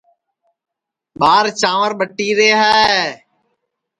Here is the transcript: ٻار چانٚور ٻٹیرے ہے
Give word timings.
ٻار 1.19 1.45
چانٚور 1.59 1.91
ٻٹیرے 1.99 2.49
ہے 2.61 2.81